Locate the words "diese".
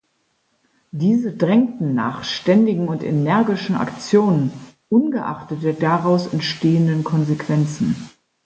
0.89-1.31